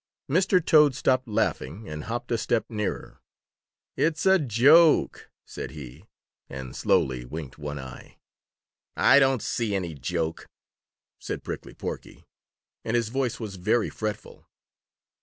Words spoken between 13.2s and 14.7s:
was very fretful.